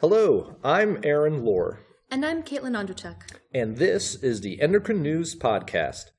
Hello, 0.00 0.56
I'm 0.64 0.98
Aaron 1.02 1.44
Lohr, 1.44 1.80
And 2.10 2.24
I'm 2.24 2.42
Caitlin 2.42 2.74
Ondrechuk. 2.76 3.16
and 3.54 3.76
this 3.76 4.14
is 4.16 4.40
the 4.40 4.60
Endocrine 4.60 5.02
News 5.02 5.34
Podcast. 5.34 6.10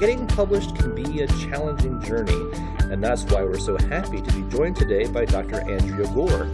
Getting 0.00 0.28
published 0.28 0.76
can 0.76 0.94
be 0.94 1.22
a 1.22 1.26
challenging 1.26 2.00
journey, 2.00 2.40
and 2.92 3.02
that's 3.02 3.24
why 3.24 3.42
we're 3.42 3.58
so 3.58 3.76
happy 3.76 4.22
to 4.22 4.32
be 4.32 4.42
joined 4.56 4.76
today 4.76 5.08
by 5.08 5.24
Dr. 5.24 5.60
Andrea 5.68 6.06
Gore. 6.14 6.48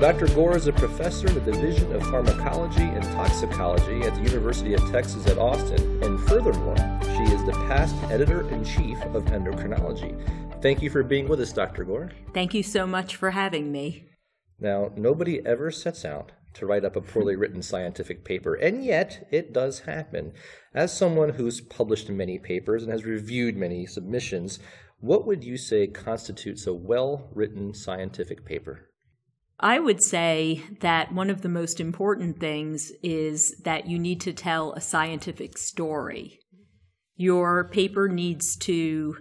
Dr. 0.00 0.26
Gore 0.28 0.56
is 0.56 0.66
a 0.66 0.72
professor 0.72 1.28
in 1.28 1.34
the 1.34 1.40
Division 1.52 1.92
of 1.94 2.02
Pharmacology 2.04 2.80
and 2.82 3.02
Toxicology 3.04 4.00
at 4.00 4.14
the 4.14 4.22
University 4.22 4.72
of 4.72 4.80
Texas 4.90 5.26
at 5.26 5.36
Austin, 5.36 6.02
and 6.02 6.18
furthermore, 6.20 6.76
she 7.16 7.22
is 7.22 7.42
the 7.44 7.52
past 7.52 7.96
editor 8.10 8.46
in 8.50 8.62
chief 8.62 9.00
of 9.14 9.24
endocrinology. 9.26 10.14
Thank 10.60 10.82
you 10.82 10.90
for 10.90 11.02
being 11.02 11.26
with 11.28 11.40
us, 11.40 11.50
Dr. 11.50 11.84
Gore. 11.84 12.10
Thank 12.34 12.52
you 12.52 12.62
so 12.62 12.86
much 12.86 13.16
for 13.16 13.30
having 13.30 13.72
me. 13.72 14.04
Now, 14.60 14.90
nobody 14.96 15.40
ever 15.46 15.70
sets 15.70 16.04
out 16.04 16.32
to 16.54 16.66
write 16.66 16.84
up 16.84 16.94
a 16.94 17.00
poorly 17.00 17.34
written 17.34 17.62
scientific 17.62 18.22
paper, 18.22 18.54
and 18.54 18.84
yet 18.84 19.26
it 19.30 19.54
does 19.54 19.80
happen. 19.80 20.32
As 20.74 20.94
someone 20.94 21.30
who's 21.30 21.62
published 21.62 22.10
many 22.10 22.38
papers 22.38 22.82
and 22.82 22.92
has 22.92 23.04
reviewed 23.04 23.56
many 23.56 23.86
submissions, 23.86 24.58
what 25.00 25.26
would 25.26 25.42
you 25.42 25.56
say 25.56 25.86
constitutes 25.86 26.66
a 26.66 26.74
well 26.74 27.30
written 27.34 27.72
scientific 27.72 28.44
paper? 28.44 28.90
I 29.58 29.78
would 29.78 30.02
say 30.02 30.62
that 30.80 31.12
one 31.12 31.30
of 31.30 31.40
the 31.40 31.48
most 31.48 31.80
important 31.80 32.40
things 32.40 32.92
is 33.02 33.56
that 33.64 33.88
you 33.88 33.98
need 33.98 34.20
to 34.22 34.34
tell 34.34 34.74
a 34.74 34.82
scientific 34.82 35.56
story. 35.56 36.40
Your 37.16 37.68
paper 37.68 38.08
needs 38.08 38.56
to 38.58 39.16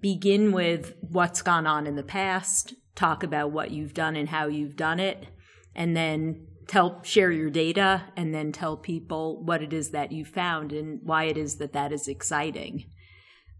begin 0.00 0.52
with 0.52 0.94
what's 1.00 1.42
gone 1.42 1.66
on 1.66 1.86
in 1.86 1.96
the 1.96 2.02
past, 2.02 2.74
talk 2.94 3.22
about 3.22 3.52
what 3.52 3.70
you've 3.70 3.94
done 3.94 4.16
and 4.16 4.28
how 4.28 4.46
you've 4.46 4.76
done 4.76 5.00
it, 5.00 5.26
and 5.74 5.96
then 5.96 6.46
tell 6.66 7.02
share 7.02 7.32
your 7.32 7.48
data 7.48 8.04
and 8.16 8.34
then 8.34 8.52
tell 8.52 8.76
people 8.76 9.42
what 9.42 9.62
it 9.62 9.72
is 9.72 9.90
that 9.90 10.12
you 10.12 10.24
found 10.24 10.72
and 10.72 11.00
why 11.02 11.24
it 11.24 11.38
is 11.38 11.56
that 11.56 11.72
that 11.72 11.92
is 11.92 12.06
exciting. 12.06 12.84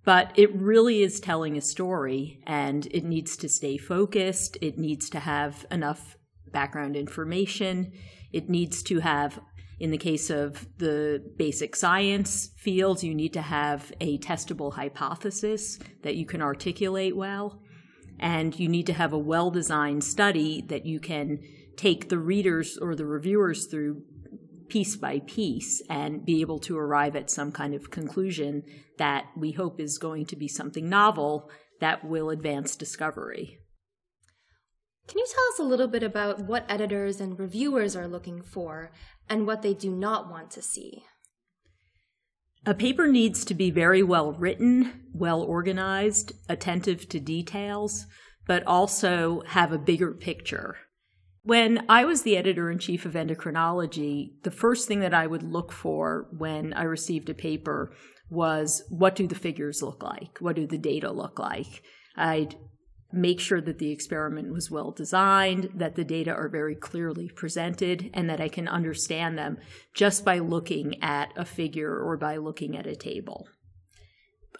But 0.04 0.32
it 0.36 0.54
really 0.54 1.02
is 1.02 1.20
telling 1.20 1.56
a 1.56 1.62
story 1.62 2.40
and 2.46 2.86
it 2.90 3.04
needs 3.04 3.36
to 3.38 3.48
stay 3.48 3.78
focused. 3.78 4.56
It 4.60 4.78
needs 4.78 5.10
to 5.10 5.20
have 5.20 5.66
enough 5.70 6.16
background 6.52 6.96
information. 6.96 7.92
It 8.32 8.48
needs 8.48 8.82
to 8.84 9.00
have, 9.00 9.40
in 9.80 9.90
the 9.90 9.98
case 9.98 10.30
of 10.30 10.66
the 10.78 11.22
basic 11.36 11.76
science 11.76 12.50
fields, 12.56 13.04
you 13.04 13.14
need 13.14 13.32
to 13.34 13.42
have 13.42 13.92
a 14.00 14.18
testable 14.18 14.72
hypothesis 14.72 15.78
that 16.02 16.16
you 16.16 16.26
can 16.26 16.42
articulate 16.42 17.16
well. 17.16 17.60
And 18.18 18.58
you 18.58 18.68
need 18.68 18.86
to 18.86 18.92
have 18.92 19.12
a 19.12 19.18
well 19.18 19.50
designed 19.50 20.02
study 20.02 20.62
that 20.68 20.84
you 20.84 20.98
can 20.98 21.38
take 21.76 22.08
the 22.08 22.18
readers 22.18 22.76
or 22.76 22.96
the 22.96 23.06
reviewers 23.06 23.66
through 23.66 24.02
piece 24.68 24.96
by 24.96 25.20
piece 25.20 25.80
and 25.88 26.24
be 26.24 26.40
able 26.40 26.58
to 26.58 26.76
arrive 26.76 27.14
at 27.14 27.30
some 27.30 27.52
kind 27.52 27.74
of 27.74 27.90
conclusion 27.90 28.64
that 28.98 29.26
we 29.36 29.52
hope 29.52 29.80
is 29.80 29.98
going 29.98 30.26
to 30.26 30.36
be 30.36 30.48
something 30.48 30.88
novel 30.88 31.48
that 31.80 32.04
will 32.04 32.30
advance 32.30 32.74
discovery. 32.74 33.60
Can 35.08 35.18
you 35.18 35.26
tell 35.26 35.44
us 35.54 35.58
a 35.58 35.68
little 35.68 35.88
bit 35.88 36.02
about 36.02 36.40
what 36.40 36.66
editors 36.68 37.18
and 37.18 37.38
reviewers 37.38 37.96
are 37.96 38.06
looking 38.06 38.42
for 38.42 38.92
and 39.26 39.46
what 39.46 39.62
they 39.62 39.72
do 39.72 39.90
not 39.90 40.30
want 40.30 40.50
to 40.50 40.62
see? 40.62 41.04
A 42.66 42.74
paper 42.74 43.06
needs 43.06 43.46
to 43.46 43.54
be 43.54 43.70
very 43.70 44.02
well 44.02 44.32
written, 44.32 45.06
well 45.14 45.42
organized, 45.42 46.32
attentive 46.50 47.08
to 47.08 47.20
details, 47.20 48.04
but 48.46 48.66
also 48.66 49.42
have 49.46 49.72
a 49.72 49.78
bigger 49.78 50.12
picture. 50.12 50.76
When 51.42 51.86
I 51.88 52.04
was 52.04 52.22
the 52.22 52.36
editor 52.36 52.70
in 52.70 52.78
chief 52.78 53.06
of 53.06 53.14
endocrinology, 53.14 54.42
the 54.42 54.50
first 54.50 54.86
thing 54.86 55.00
that 55.00 55.14
I 55.14 55.26
would 55.26 55.42
look 55.42 55.72
for 55.72 56.28
when 56.36 56.74
I 56.74 56.82
received 56.82 57.30
a 57.30 57.34
paper 57.34 57.94
was 58.28 58.82
what 58.90 59.16
do 59.16 59.26
the 59.26 59.34
figures 59.34 59.80
look 59.80 60.02
like? 60.02 60.36
What 60.40 60.56
do 60.56 60.66
the 60.66 60.76
data 60.76 61.10
look 61.10 61.38
like? 61.38 61.82
I'd 62.14 62.56
make 63.12 63.40
sure 63.40 63.60
that 63.60 63.78
the 63.78 63.90
experiment 63.90 64.52
was 64.52 64.70
well 64.70 64.90
designed, 64.90 65.70
that 65.74 65.94
the 65.94 66.04
data 66.04 66.30
are 66.30 66.48
very 66.48 66.74
clearly 66.74 67.30
presented, 67.30 68.10
and 68.12 68.28
that 68.28 68.40
I 68.40 68.48
can 68.48 68.68
understand 68.68 69.38
them 69.38 69.58
just 69.94 70.24
by 70.24 70.38
looking 70.38 71.02
at 71.02 71.32
a 71.36 71.44
figure 71.44 71.98
or 71.98 72.16
by 72.16 72.36
looking 72.36 72.76
at 72.76 72.86
a 72.86 72.96
table. 72.96 73.48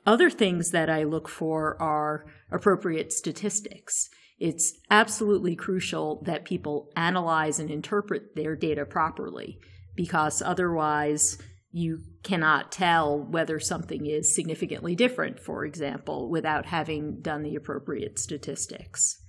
Other 0.07 0.31
things 0.31 0.71
that 0.71 0.89
I 0.89 1.05
look 1.05 1.29
for 1.29 1.81
are 1.83 2.25
appropriate 2.51 3.13
statistics. 3.13 4.09
It's 4.39 4.73
absolutely 4.91 5.55
crucial 5.55 6.23
that 6.25 6.45
people 6.45 6.91
analyze 6.97 7.59
and 7.59 7.71
interpret 7.71 8.35
their 8.35 8.57
data 8.57 8.87
properly 8.87 9.59
because 9.95 10.41
otherwise 10.41 11.37
you 11.73 11.99
cannot 12.23 12.73
tell 12.73 13.19
whether 13.19 13.61
something 13.61 14.07
is 14.07 14.35
significantly 14.35 14.95
different, 14.95 15.41
for 15.41 15.65
example, 15.65 16.29
without 16.29 16.67
having 16.67 17.21
done 17.21 17.43
the 17.43 17.55
appropriate 17.55 18.19
statistics. 18.19 19.23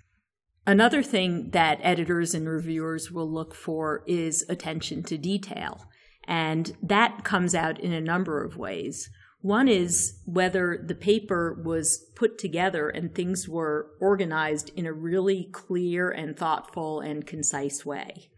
Another 0.66 1.02
thing 1.02 1.52
that 1.52 1.80
editors 1.82 2.34
and 2.34 2.48
reviewers 2.48 3.12
will 3.12 3.32
look 3.32 3.56
for 3.56 4.04
is 4.06 4.46
attention 4.50 5.04
to 5.04 5.18
detail. 5.18 5.86
And 6.28 6.76
that 6.84 7.24
comes 7.24 7.56
out 7.56 7.80
in 7.80 7.92
a 7.92 8.02
number 8.02 8.44
of 8.44 8.58
ways. 8.58 9.10
One 9.42 9.68
is 9.68 10.20
whether 10.26 10.84
the 10.86 10.96
paper 10.96 11.60
was 11.66 12.12
put 12.16 12.38
together 12.38 12.90
and 12.90 13.16
things 13.16 13.48
were 13.48 13.92
organized 14.00 14.72
in 14.76 14.86
a 14.86 14.94
really 14.94 15.50
clear 15.52 16.12
and 16.12 16.38
thoughtful 16.38 17.00
and 17.00 17.26
concise 17.26 17.86
way. 17.86 18.30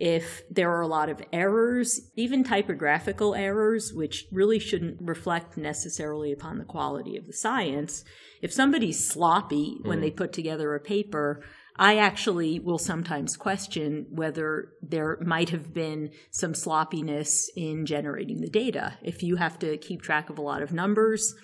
If 0.00 0.42
there 0.48 0.70
are 0.72 0.80
a 0.80 0.86
lot 0.86 1.08
of 1.08 1.22
errors, 1.32 2.00
even 2.14 2.44
typographical 2.44 3.34
errors, 3.34 3.92
which 3.92 4.26
really 4.30 4.60
shouldn't 4.60 4.98
reflect 5.00 5.56
necessarily 5.56 6.30
upon 6.30 6.58
the 6.58 6.64
quality 6.64 7.16
of 7.16 7.26
the 7.26 7.32
science, 7.32 8.04
if 8.40 8.52
somebody's 8.52 9.08
sloppy 9.08 9.78
when 9.82 9.98
mm. 9.98 10.02
they 10.02 10.10
put 10.10 10.32
together 10.32 10.74
a 10.74 10.80
paper, 10.80 11.42
I 11.76 11.96
actually 11.96 12.58
will 12.58 12.78
sometimes 12.78 13.36
question 13.36 14.06
whether 14.10 14.72
there 14.82 15.18
might 15.20 15.50
have 15.50 15.72
been 15.72 16.10
some 16.30 16.54
sloppiness 16.54 17.50
in 17.56 17.86
generating 17.86 18.40
the 18.40 18.48
data. 18.48 18.98
If 19.02 19.22
you 19.22 19.36
have 19.36 19.58
to 19.60 19.76
keep 19.78 20.02
track 20.02 20.28
of 20.28 20.38
a 20.38 20.42
lot 20.42 20.62
of 20.62 20.72
numbers, 20.72 21.34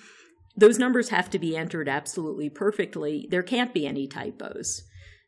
those 0.57 0.79
numbers 0.79 1.09
have 1.11 1.31
to 1.31 1.39
be 1.39 1.57
entered 1.57 1.89
absolutely 1.89 2.51
perfectly. 2.51 3.29
There 3.31 3.43
can't 3.43 3.75
be 3.75 3.87
any 3.87 4.07
typos. 4.07 4.83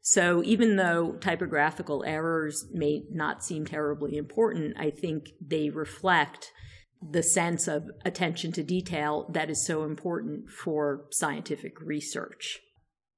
So 0.09 0.41
even 0.45 0.77
though 0.77 1.17
typographical 1.21 2.05
errors 2.07 2.67
may 2.73 3.03
not 3.11 3.43
seem 3.43 3.67
terribly 3.67 4.17
important, 4.17 4.77
I 4.79 4.91
think 4.91 5.31
they 5.45 5.69
reflect 5.69 6.53
the 7.03 7.25
sense 7.25 7.67
of 7.67 7.91
attention 8.05 8.53
to 8.53 8.63
detail 8.63 9.29
that 9.33 9.51
is 9.51 9.67
so 9.67 9.83
important 9.83 10.49
for 10.49 11.07
scientific 11.11 11.81
research. 11.81 12.61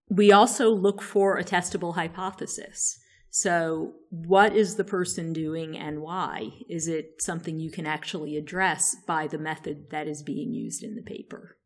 We 0.08 0.32
also 0.32 0.70
look 0.70 1.02
for 1.02 1.36
a 1.36 1.44
testable 1.44 1.96
hypothesis. 1.96 2.98
So, 3.28 3.92
what 4.08 4.56
is 4.56 4.76
the 4.76 4.82
person 4.82 5.34
doing 5.34 5.76
and 5.76 6.00
why? 6.00 6.52
Is 6.70 6.88
it 6.88 7.20
something 7.20 7.60
you 7.60 7.70
can 7.70 7.84
actually 7.84 8.34
address 8.38 8.96
by 9.06 9.26
the 9.26 9.36
method 9.36 9.90
that 9.90 10.08
is 10.08 10.22
being 10.22 10.54
used 10.54 10.82
in 10.82 10.94
the 10.94 11.02
paper? 11.02 11.58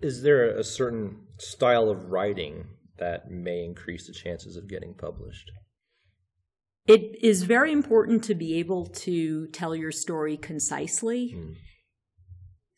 Is 0.00 0.22
there 0.22 0.44
a 0.44 0.64
certain 0.64 1.18
style 1.38 1.88
of 1.88 2.10
writing 2.10 2.66
that 2.98 3.30
may 3.30 3.64
increase 3.64 4.06
the 4.06 4.12
chances 4.12 4.56
of 4.56 4.68
getting 4.68 4.94
published? 4.94 5.50
It 6.86 7.16
is 7.22 7.44
very 7.44 7.72
important 7.72 8.22
to 8.24 8.34
be 8.34 8.58
able 8.58 8.86
to 8.86 9.46
tell 9.48 9.74
your 9.74 9.92
story 9.92 10.36
concisely. 10.36 11.30
Hmm. 11.30 11.52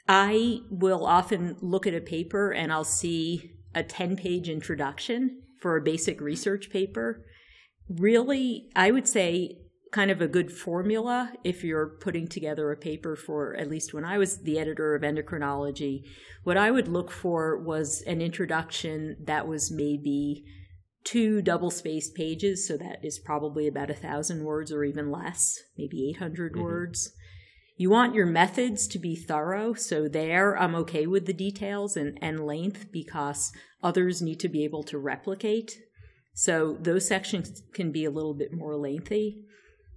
I 0.09 0.61
will 0.71 1.05
often 1.05 1.57
look 1.61 1.87
at 1.87 1.95
a 1.95 2.01
paper 2.01 2.53
and 2.53 2.73
I'll 2.73 2.85
see 2.85 3.51
a 3.75 3.83
10 3.83 4.17
page 4.17 4.49
introduction 4.49 5.43
for 5.61 5.77
a 5.77 5.83
basic 5.83 6.21
research 6.21 6.71
paper. 6.71 7.25
Really, 7.89 8.69
I 8.77 8.93
would 8.93 9.09
say 9.09 9.59
kind 9.97 10.11
of 10.11 10.21
a 10.21 10.29
good 10.29 10.53
formula 10.53 11.33
if 11.43 11.65
you're 11.65 11.87
putting 11.87 12.29
together 12.29 12.71
a 12.71 12.77
paper 12.77 13.17
for 13.17 13.57
at 13.57 13.71
least 13.71 13.95
when 13.95 14.05
I 14.05 14.19
was 14.19 14.43
the 14.43 14.59
editor 14.59 14.95
of 14.95 15.01
endocrinology. 15.01 16.03
What 16.45 16.59
I 16.59 16.71
would 16.71 16.87
look 16.87 17.11
for 17.11 17.57
was 17.57 18.03
an 18.03 18.21
introduction 18.21 19.17
that 19.25 19.49
was 19.49 19.71
maybe 19.71 20.45
two 21.03 21.41
double 21.41 21.71
spaced 21.71 22.15
pages, 22.15 22.69
so 22.69 22.77
that 22.77 23.03
is 23.03 23.19
probably 23.19 23.67
about 23.67 23.89
a 23.89 23.95
thousand 23.95 24.45
words 24.45 24.71
or 24.71 24.85
even 24.85 25.11
less, 25.11 25.59
maybe 25.79 26.11
800 26.11 26.53
mm-hmm. 26.53 26.63
words. 26.63 27.11
You 27.79 27.89
want 27.89 28.15
your 28.15 28.27
methods 28.27 28.87
to 28.89 28.99
be 28.99 29.17
thorough, 29.17 29.73
so 29.73 30.09
there 30.09 30.59
I'm 30.59 30.75
okay 30.75 31.07
with 31.07 31.25
the 31.25 31.33
details 31.33 31.97
and, 31.97 32.19
and 32.21 32.45
length 32.45 32.93
because 32.93 33.51
others 33.83 34.21
need 34.21 34.41
to 34.41 34.51
be 34.51 34.63
able 34.63 34.83
to 34.83 34.99
replicate. 34.99 35.79
So 36.35 36.77
those 36.79 37.09
sections 37.09 37.63
can 37.73 37.93
be 37.93 38.05
a 38.05 38.11
little 38.11 38.35
bit 38.35 38.53
more 38.53 38.77
lengthy. 38.77 39.47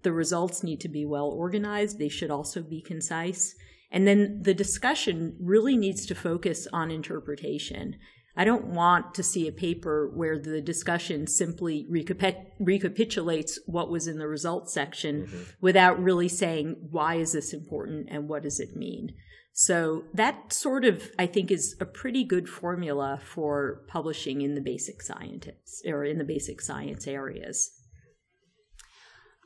The 0.03 0.11
results 0.11 0.63
need 0.63 0.79
to 0.81 0.89
be 0.89 1.05
well 1.05 1.29
organized. 1.29 1.99
They 1.99 2.09
should 2.09 2.31
also 2.31 2.61
be 2.61 2.81
concise. 2.81 3.55
And 3.91 4.07
then 4.07 4.43
the 4.43 4.53
discussion 4.53 5.35
really 5.39 5.75
needs 5.75 6.05
to 6.05 6.15
focus 6.15 6.67
on 6.71 6.91
interpretation. 6.91 7.95
I 8.37 8.45
don't 8.45 8.67
want 8.67 9.15
to 9.15 9.23
see 9.23 9.47
a 9.47 9.51
paper 9.51 10.11
where 10.13 10.39
the 10.39 10.61
discussion 10.61 11.27
simply 11.27 11.85
recapitulates 11.89 13.59
what 13.65 13.89
was 13.89 14.07
in 14.07 14.17
the 14.17 14.27
results 14.27 14.71
section 14.71 15.23
mm-hmm. 15.23 15.43
without 15.59 16.01
really 16.01 16.29
saying, 16.29 16.77
why 16.89 17.15
is 17.15 17.33
this 17.33 17.53
important 17.53 18.07
and 18.09 18.29
what 18.29 18.43
does 18.43 18.59
it 18.59 18.75
mean? 18.75 19.13
So 19.51 20.05
that 20.13 20.53
sort 20.53 20.85
of, 20.85 21.11
I 21.19 21.25
think, 21.25 21.51
is 21.51 21.75
a 21.81 21.85
pretty 21.85 22.23
good 22.23 22.47
formula 22.47 23.19
for 23.21 23.81
publishing 23.89 24.41
in 24.41 24.55
the 24.55 24.61
basic 24.61 25.01
scientists 25.01 25.81
or 25.85 26.05
in 26.05 26.17
the 26.17 26.23
basic 26.23 26.61
science 26.61 27.07
areas. 27.07 27.71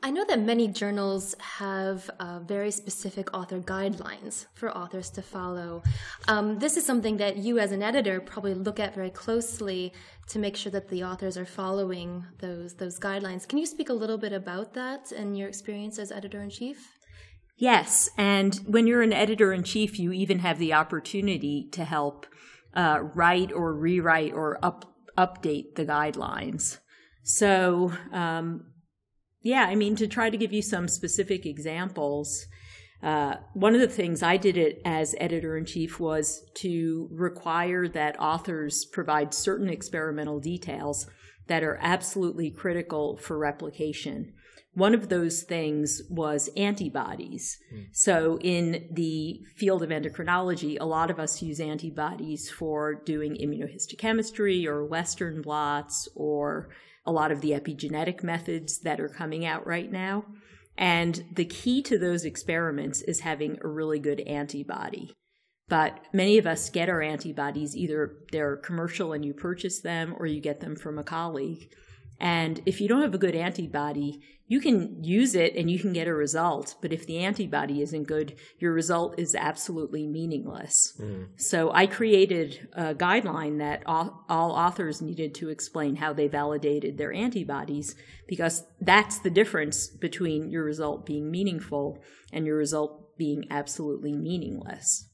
I 0.05 0.11
know 0.11 0.25
that 0.25 0.41
many 0.41 0.67
journals 0.67 1.33
have 1.39 2.09
uh, 2.19 2.39
very 2.39 2.71
specific 2.71 3.33
author 3.33 3.59
guidelines 3.59 4.47
for 4.53 4.69
authors 4.77 5.09
to 5.11 5.21
follow. 5.21 5.81
Um, 6.27 6.59
this 6.59 6.75
is 6.75 6.85
something 6.85 7.15
that 7.17 7.37
you, 7.37 7.57
as 7.57 7.71
an 7.71 7.81
editor, 7.81 8.19
probably 8.19 8.53
look 8.53 8.81
at 8.81 8.93
very 8.93 9.09
closely 9.09 9.93
to 10.27 10.39
make 10.39 10.57
sure 10.57 10.73
that 10.73 10.89
the 10.89 11.05
authors 11.05 11.37
are 11.37 11.45
following 11.45 12.25
those 12.39 12.73
those 12.73 12.99
guidelines. 12.99 13.47
Can 13.47 13.59
you 13.59 13.65
speak 13.65 13.87
a 13.87 13.93
little 13.93 14.17
bit 14.17 14.33
about 14.33 14.73
that 14.73 15.13
and 15.13 15.37
your 15.37 15.47
experience 15.47 15.97
as 15.97 16.11
editor 16.11 16.41
in 16.41 16.49
chief? 16.49 16.99
Yes, 17.55 18.09
and 18.17 18.55
when 18.67 18.87
you're 18.87 19.03
an 19.03 19.13
editor 19.13 19.53
in 19.53 19.63
chief, 19.63 19.97
you 19.97 20.11
even 20.11 20.39
have 20.39 20.59
the 20.59 20.73
opportunity 20.73 21.69
to 21.71 21.85
help 21.85 22.25
uh, 22.73 22.99
write 23.13 23.53
or 23.53 23.73
rewrite 23.73 24.33
or 24.33 24.59
up, 24.61 24.93
update 25.17 25.75
the 25.75 25.85
guidelines. 25.85 26.79
So 27.23 27.93
um, 28.11 28.65
yeah, 29.43 29.65
I 29.65 29.75
mean, 29.75 29.95
to 29.97 30.07
try 30.07 30.29
to 30.29 30.37
give 30.37 30.53
you 30.53 30.61
some 30.61 30.87
specific 30.87 31.45
examples, 31.45 32.47
uh, 33.03 33.35
one 33.53 33.75
of 33.75 33.81
the 33.81 33.87
things 33.87 34.23
I 34.23 34.37
did 34.37 34.55
it 34.55 34.81
as 34.85 35.13
editor 35.19 35.57
in 35.57 35.65
chief 35.65 35.99
was 35.99 36.49
to 36.55 37.09
require 37.11 37.89
that 37.89 38.19
authors 38.19 38.85
provide 38.85 39.33
certain 39.33 39.67
experimental 39.67 40.39
details 40.39 41.07
that 41.47 41.63
are 41.63 41.77
absolutely 41.81 42.49
critical 42.49 43.17
for 43.17 43.37
replication. 43.37 44.31
One 44.75 44.95
of 44.95 45.09
those 45.09 45.43
things 45.43 46.01
was 46.09 46.49
antibodies. 46.55 47.59
Mm. 47.71 47.87
So, 47.91 48.39
in 48.41 48.87
the 48.89 49.41
field 49.55 49.83
of 49.83 49.89
endocrinology, 49.89 50.77
a 50.79 50.85
lot 50.85 51.11
of 51.11 51.19
us 51.19 51.43
use 51.43 51.59
antibodies 51.59 52.49
for 52.49 52.95
doing 52.95 53.35
immunohistochemistry 53.35 54.65
or 54.65 54.85
Western 54.85 55.41
blots 55.41 56.07
or 56.15 56.69
a 57.05 57.11
lot 57.11 57.31
of 57.31 57.41
the 57.41 57.51
epigenetic 57.51 58.23
methods 58.23 58.79
that 58.79 58.99
are 58.99 59.09
coming 59.09 59.45
out 59.45 59.65
right 59.67 59.91
now. 59.91 60.25
And 60.77 61.25
the 61.31 61.45
key 61.45 61.81
to 61.83 61.97
those 61.97 62.25
experiments 62.25 63.01
is 63.01 63.19
having 63.19 63.59
a 63.61 63.67
really 63.67 63.99
good 63.99 64.21
antibody. 64.21 65.13
But 65.67 65.99
many 66.11 66.37
of 66.37 66.47
us 66.47 66.69
get 66.69 66.89
our 66.89 67.01
antibodies 67.01 67.75
either 67.75 68.17
they're 68.31 68.57
commercial 68.57 69.13
and 69.13 69.23
you 69.23 69.33
purchase 69.33 69.81
them 69.81 70.15
or 70.17 70.25
you 70.25 70.41
get 70.41 70.59
them 70.59 70.75
from 70.75 70.97
a 70.97 71.03
colleague. 71.03 71.71
And 72.19 72.61
if 72.65 72.79
you 72.79 72.87
don't 72.87 73.01
have 73.01 73.13
a 73.13 73.17
good 73.17 73.35
antibody, 73.35 74.21
you 74.47 74.59
can 74.59 75.03
use 75.03 75.35
it 75.35 75.55
and 75.55 75.69
you 75.71 75.79
can 75.79 75.93
get 75.93 76.07
a 76.07 76.13
result. 76.13 76.75
But 76.81 76.93
if 76.93 77.07
the 77.07 77.19
antibody 77.19 77.81
isn't 77.81 78.07
good, 78.07 78.35
your 78.59 78.73
result 78.73 79.17
is 79.17 79.35
absolutely 79.35 80.05
meaningless. 80.05 80.93
Mm. 81.01 81.29
So 81.37 81.71
I 81.73 81.87
created 81.87 82.67
a 82.73 82.93
guideline 82.93 83.59
that 83.59 83.83
all, 83.85 84.25
all, 84.29 84.51
authors 84.51 85.01
needed 85.01 85.33
to 85.35 85.49
explain 85.49 85.95
how 85.95 86.13
they 86.13 86.27
validated 86.27 86.97
their 86.97 87.13
antibodies 87.13 87.95
because 88.27 88.63
that's 88.79 89.19
the 89.19 89.29
difference 89.29 89.87
between 89.87 90.49
your 90.49 90.63
result 90.63 91.05
being 91.05 91.31
meaningful 91.31 92.03
and 92.31 92.45
your 92.45 92.57
result 92.57 93.17
being 93.17 93.45
absolutely 93.49 94.13
meaningless. 94.13 95.09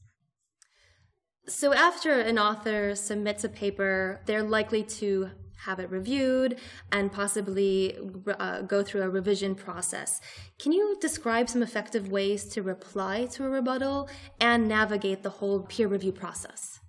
So, 1.46 1.72
after 1.72 2.20
an 2.20 2.38
author 2.38 2.94
submits 2.94 3.42
a 3.44 3.48
paper, 3.48 4.20
they're 4.26 4.42
likely 4.42 4.84
to 4.84 5.30
have 5.66 5.78
it 5.78 5.90
reviewed, 5.90 6.58
and 6.92 7.12
possibly 7.12 7.96
uh, 8.38 8.62
go 8.62 8.82
through 8.82 9.02
a 9.02 9.08
revision 9.08 9.54
process. 9.54 10.20
Can 10.58 10.72
you 10.72 10.96
describe 11.00 11.48
some 11.48 11.62
effective 11.62 12.10
ways 12.10 12.44
to 12.46 12.62
reply 12.62 13.26
to 13.32 13.44
a 13.44 13.48
rebuttal 13.48 14.08
and 14.40 14.68
navigate 14.68 15.22
the 15.22 15.30
whole 15.30 15.60
peer 15.62 15.88
review 15.88 16.12
process? 16.12 16.80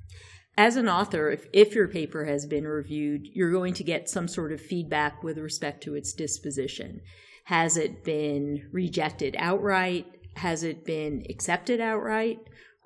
As 0.57 0.75
an 0.75 0.89
author, 0.89 1.31
if, 1.31 1.47
if 1.53 1.73
your 1.73 1.87
paper 1.87 2.25
has 2.25 2.45
been 2.45 2.67
reviewed, 2.67 3.27
you're 3.33 3.51
going 3.51 3.73
to 3.75 3.83
get 3.83 4.09
some 4.09 4.27
sort 4.27 4.51
of 4.51 4.61
feedback 4.61 5.23
with 5.23 5.37
respect 5.37 5.81
to 5.83 5.95
its 5.95 6.13
disposition. 6.13 7.01
Has 7.45 7.77
it 7.77 8.03
been 8.03 8.69
rejected 8.71 9.35
outright? 9.39 10.05
Has 10.35 10.63
it 10.63 10.85
been 10.85 11.23
accepted 11.29 11.79
outright? 11.79 12.39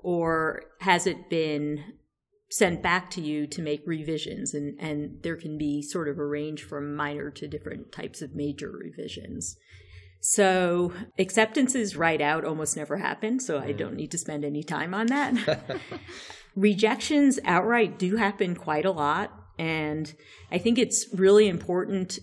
Or 0.03 0.63
has 0.79 1.07
it 1.07 1.29
been 1.29 1.95
sent 2.49 2.81
back 2.81 3.09
to 3.11 3.21
you 3.21 3.47
to 3.47 3.61
make 3.61 3.81
revisions 3.85 4.53
and, 4.53 4.79
and 4.79 5.21
there 5.23 5.35
can 5.35 5.57
be 5.57 5.81
sort 5.81 6.07
of 6.07 6.19
a 6.19 6.25
range 6.25 6.63
from 6.63 6.95
minor 6.95 7.31
to 7.31 7.47
different 7.47 7.91
types 7.91 8.21
of 8.21 8.35
major 8.35 8.71
revisions. 8.71 9.57
So 10.21 10.91
acceptances 11.19 11.95
right 11.95 12.19
out 12.19 12.45
almost 12.45 12.75
never 12.75 12.97
happen, 12.97 13.39
so 13.39 13.59
I 13.59 13.73
mm. 13.73 13.77
don't 13.77 13.95
need 13.95 14.09
to 14.11 14.17
spend 14.17 14.43
any 14.43 14.63
time 14.63 14.93
on 14.93 15.07
that. 15.07 15.79
Rejections 16.55 17.39
outright 17.45 17.99
do 17.99 18.15
happen 18.15 18.55
quite 18.55 18.85
a 18.85 18.91
lot, 18.91 19.31
and 19.59 20.11
I 20.51 20.57
think 20.57 20.79
it's 20.79 21.05
really 21.13 21.47
important 21.47 22.17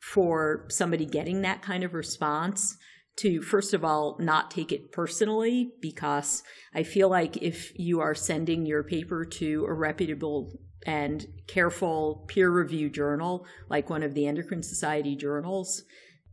for 0.00 0.66
somebody 0.68 1.06
getting 1.06 1.42
that 1.42 1.62
kind 1.62 1.82
of 1.82 1.94
response 1.94 2.76
to 3.16 3.40
first 3.40 3.74
of 3.74 3.84
all 3.84 4.16
not 4.18 4.50
take 4.50 4.72
it 4.72 4.92
personally 4.92 5.72
because 5.80 6.42
I 6.74 6.82
feel 6.82 7.08
like 7.08 7.36
if 7.38 7.72
you 7.78 8.00
are 8.00 8.14
sending 8.14 8.66
your 8.66 8.82
paper 8.82 9.24
to 9.24 9.64
a 9.68 9.72
reputable 9.72 10.58
and 10.84 11.26
careful 11.46 12.24
peer 12.28 12.50
review 12.50 12.90
journal 12.90 13.46
like 13.68 13.90
one 13.90 14.02
of 14.02 14.14
the 14.14 14.26
endocrine 14.26 14.62
society 14.62 15.16
journals 15.16 15.82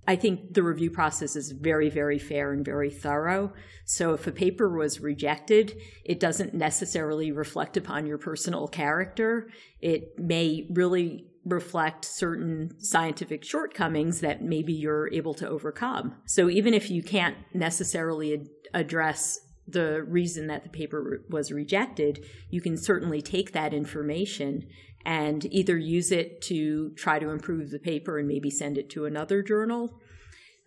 I 0.08 0.16
think 0.16 0.54
the 0.54 0.64
review 0.64 0.92
process 0.92 1.36
is 1.36 1.52
very, 1.52 1.90
very 1.90 2.20
fair 2.20 2.52
and 2.52 2.66
very 2.66 2.90
thorough. 2.90 3.54
So 3.86 4.14
if 4.14 4.28
a 4.28 4.32
paper 4.32 4.70
was 4.78 5.00
rejected, 5.00 5.78
it 6.04 6.20
doesn't 6.20 6.54
necessarily 6.54 7.32
reflect 7.32 7.78
upon 7.78 8.06
your 8.06 8.18
personal 8.18 8.68
character. 8.68 9.50
It 9.80 10.20
may 10.20 10.68
really 10.70 11.28
reflect 11.46 12.06
certain 12.06 12.72
scientific 12.80 13.44
shortcomings 13.44 14.22
that 14.22 14.42
maybe 14.42 14.74
you're 14.74 15.12
able 15.12 15.34
to 15.36 15.48
overcome. 15.48 16.16
So 16.26 16.50
even 16.50 16.74
if 16.74 16.90
you 16.90 17.04
can't 17.04 17.38
necessarily 17.54 18.34
ad- 18.34 18.48
address 18.74 19.40
the 19.68 20.04
reason 20.04 20.48
that 20.48 20.64
the 20.64 20.70
paper 20.70 21.26
was 21.30 21.52
rejected, 21.52 22.26
you 22.50 22.62
can 22.62 22.78
certainly 22.78 23.22
take 23.22 23.52
that 23.54 23.74
information 23.74 24.68
and 25.06 25.46
either 25.54 25.78
use 25.78 26.12
it 26.12 26.42
to 26.44 26.92
try 26.92 27.20
to 27.20 27.30
improve 27.30 27.72
the 27.72 27.80
paper 27.80 28.18
and 28.18 28.28
maybe 28.28 28.50
send 28.50 28.78
it 28.78 28.90
to 28.90 29.06
another 29.06 29.42
journal. 29.42 30.00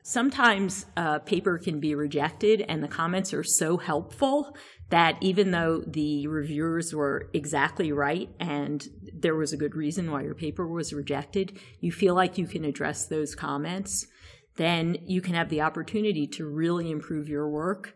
Sometimes 0.09 0.87
a 0.97 1.19
paper 1.19 1.59
can 1.59 1.81
be 1.81 1.93
rejected, 1.97 2.65
and 2.69 2.81
the 2.81 2.87
comments 2.87 3.35
are 3.35 3.43
so 3.43 3.77
helpful 3.77 4.57
that 4.89 5.19
even 5.21 5.51
though 5.51 5.83
the 5.85 6.29
reviewers 6.29 6.95
were 6.95 7.29
exactly 7.35 7.91
right 7.91 8.29
and 8.39 8.87
there 9.13 9.35
was 9.35 9.53
a 9.53 9.57
good 9.57 9.75
reason 9.75 10.13
why 10.13 10.23
your 10.23 10.37
paper 10.37 10.65
was 10.65 10.93
rejected, 10.93 11.59
you 11.81 11.91
feel 11.91 12.15
like 12.15 12.39
you 12.39 12.47
can 12.47 12.65
address 12.65 13.09
those 13.09 13.35
comments, 13.35 14.07
then 14.55 14.97
you 15.07 15.21
can 15.21 15.35
have 15.35 15.49
the 15.49 15.61
opportunity 15.61 16.29
to 16.29 16.47
really 16.47 16.89
improve 16.89 17.29
your 17.29 17.51
work. 17.51 17.93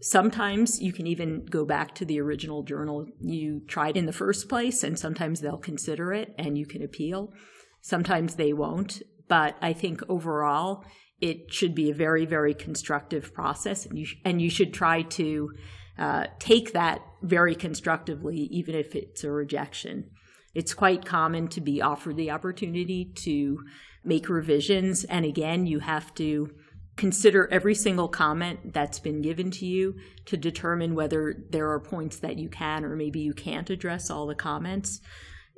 Sometimes 0.00 0.80
you 0.80 0.92
can 0.92 1.08
even 1.08 1.44
go 1.46 1.64
back 1.64 1.92
to 1.96 2.04
the 2.04 2.20
original 2.20 2.62
journal 2.62 3.08
you 3.20 3.62
tried 3.66 3.96
in 3.96 4.06
the 4.06 4.12
first 4.12 4.48
place, 4.48 4.84
and 4.84 4.96
sometimes 4.96 5.40
they'll 5.40 5.58
consider 5.58 6.12
it 6.12 6.36
and 6.38 6.56
you 6.56 6.66
can 6.66 6.84
appeal. 6.84 7.32
Sometimes 7.80 8.36
they 8.36 8.52
won't, 8.52 9.02
but 9.26 9.56
I 9.60 9.72
think 9.72 10.02
overall 10.08 10.84
it 11.22 11.54
should 11.54 11.74
be 11.74 11.88
a 11.88 11.94
very, 11.94 12.26
very 12.26 12.52
constructive 12.52 13.32
process, 13.32 13.86
and 13.86 13.96
you 13.96 14.04
sh- 14.04 14.16
and 14.24 14.42
you 14.42 14.50
should 14.50 14.74
try 14.74 15.02
to 15.02 15.52
uh, 15.96 16.26
take 16.40 16.72
that 16.72 17.00
very 17.22 17.54
constructively, 17.54 18.40
even 18.50 18.74
if 18.74 18.94
it's 18.96 19.22
a 19.22 19.30
rejection. 19.30 20.10
It's 20.52 20.74
quite 20.74 21.06
common 21.06 21.48
to 21.48 21.60
be 21.60 21.80
offered 21.80 22.16
the 22.16 22.32
opportunity 22.32 23.04
to 23.24 23.64
make 24.04 24.28
revisions. 24.28 25.04
And 25.04 25.24
again, 25.24 25.64
you 25.66 25.78
have 25.78 26.12
to 26.14 26.50
consider 26.96 27.48
every 27.50 27.74
single 27.74 28.08
comment 28.08 28.74
that's 28.74 28.98
been 28.98 29.22
given 29.22 29.50
to 29.52 29.64
you 29.64 29.94
to 30.26 30.36
determine 30.36 30.94
whether 30.94 31.34
there 31.50 31.70
are 31.70 31.80
points 31.80 32.18
that 32.18 32.36
you 32.36 32.48
can 32.48 32.84
or 32.84 32.96
maybe 32.96 33.20
you 33.20 33.32
can't 33.32 33.70
address 33.70 34.10
all 34.10 34.26
the 34.26 34.34
comments. 34.34 35.00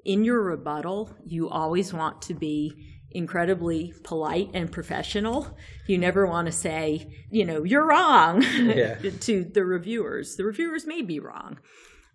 In 0.05 0.25
your 0.25 0.43
rebuttal, 0.43 1.17
you 1.25 1.49
always 1.49 1.93
want 1.93 2.23
to 2.23 2.35
be 2.35 2.94
incredibly 3.15 3.95
polite 4.03 4.51
and 4.53 4.71
professional. 4.71 5.57
You 5.87 5.97
never 5.99 6.27
want 6.27 6.47
to 6.47 6.53
say, 6.53 7.25
you 7.31 7.45
know, 7.45 7.63
you're 7.63 7.87
wrong 7.87 8.43
yeah. 8.43 8.97
to 9.21 9.45
the 9.45 9.65
reviewers. 9.65 10.37
The 10.37 10.45
reviewers 10.45 10.87
may 10.87 11.01
be 11.01 11.21
wrong, 11.21 11.59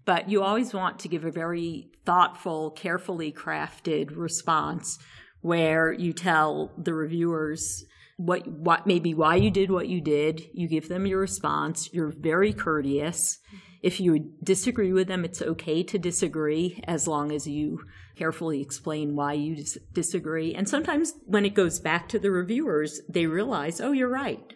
but 0.05 0.29
you 0.29 0.43
always 0.43 0.73
want 0.73 0.99
to 0.99 1.07
give 1.07 1.23
a 1.23 1.31
very 1.31 1.89
thoughtful, 2.05 2.71
carefully 2.71 3.31
crafted 3.31 4.15
response 4.15 4.99
where 5.41 5.93
you 5.93 6.11
tell 6.11 6.73
the 6.77 6.93
reviewers 6.93 7.85
what 8.17 8.45
what 8.45 8.85
maybe 8.85 9.13
why 9.13 9.37
you 9.37 9.49
did 9.49 9.71
what 9.71 9.87
you 9.87 10.01
did. 10.01 10.49
You 10.53 10.67
give 10.67 10.89
them 10.89 11.05
your 11.05 11.19
response. 11.19 11.89
You're 11.93 12.11
very 12.11 12.51
courteous. 12.51 13.39
If 13.81 14.01
you 14.01 14.33
disagree 14.43 14.91
with 14.91 15.07
them, 15.07 15.23
it's 15.23 15.41
okay 15.41 15.83
to 15.83 15.97
disagree 15.97 16.83
as 16.85 17.07
long 17.07 17.31
as 17.31 17.47
you 17.47 17.79
carefully 18.19 18.61
explain 18.61 19.15
why 19.15 19.33
you 19.33 19.55
dis- 19.55 19.79
disagree. 19.93 20.53
And 20.53 20.69
sometimes 20.69 21.13
when 21.25 21.45
it 21.45 21.55
goes 21.55 21.79
back 21.79 22.07
to 22.09 22.19
the 22.19 22.29
reviewers, 22.29 23.01
they 23.09 23.25
realize, 23.25 23.81
"Oh, 23.81 23.93
you're 23.93 24.15
right." 24.25 24.53